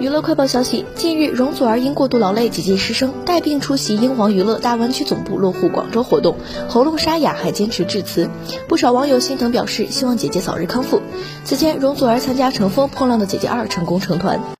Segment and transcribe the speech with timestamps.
[0.00, 6.36] 娱乐快报消息，近日容祖儿因过度劳累，几近失声，带病出席英皇娱乐大湾区总部落户广州活动。
[6.68, 8.30] 喉咙沙哑还坚持致辞，
[8.68, 11.02] 不少网友心疼表示希望姐姐早日康复。
[11.44, 14.57] 此前容祖儿参加乘风破浪的姐姐二成功成团。